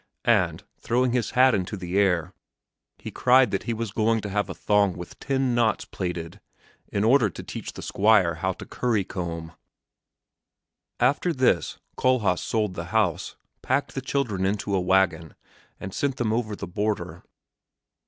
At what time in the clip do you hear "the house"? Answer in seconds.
12.73-13.35